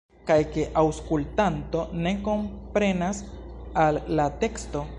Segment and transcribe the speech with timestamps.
[0.27, 3.21] Kaj ke aŭskultanto ne komprenas
[3.85, 4.83] al la teksto?